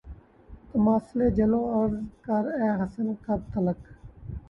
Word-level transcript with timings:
تمثالِ 0.71 1.19
جلوہ 1.37 1.67
عرض 1.77 1.95
کر 2.25 2.43
اے 2.59 2.67
حسن! 2.79 3.07
کب 3.25 3.39
تلک 3.53 3.79